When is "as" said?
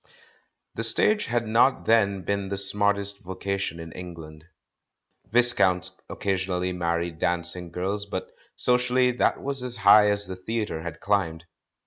9.61-9.77, 10.09-10.25